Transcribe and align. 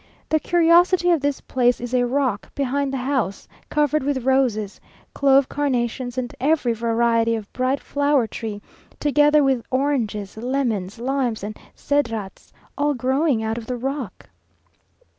The 0.29 0.39
curiosity 0.39 1.11
of 1.11 1.21
this 1.21 1.41
place 1.41 1.79
is 1.79 1.93
a 1.93 2.07
rock 2.07 2.51
behind 2.55 2.91
the 2.91 2.97
house, 2.97 3.47
covered 3.69 4.01
with 4.01 4.25
roses, 4.25 4.81
clove 5.13 5.47
carnations, 5.47 6.17
and 6.17 6.33
every 6.39 6.73
variety 6.73 7.35
of 7.35 7.53
bright 7.53 7.79
flower 7.79 8.25
tree, 8.25 8.63
together 8.99 9.43
with 9.43 9.63
oranges, 9.69 10.37
lemons, 10.37 10.97
limes, 10.97 11.43
and 11.43 11.55
cedrats, 11.75 12.51
all 12.75 12.95
growing 12.95 13.43
out 13.43 13.59
of 13.59 13.67
the 13.67 13.77
rock. 13.77 14.27